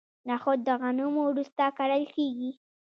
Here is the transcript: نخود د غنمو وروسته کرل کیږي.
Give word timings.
نخود 0.29 0.59
د 0.67 0.69
غنمو 0.81 1.21
وروسته 1.29 1.63
کرل 1.77 2.03
کیږي. 2.15 2.51